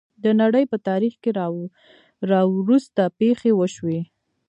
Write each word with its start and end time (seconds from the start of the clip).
د 0.23 0.25
نړۍ 0.41 0.63
په 0.71 0.77
تاریخ 0.87 1.13
کې 1.23 1.31
راوروسته 2.33 3.03
پېښې 3.19 3.51
وشوې. 3.55 3.99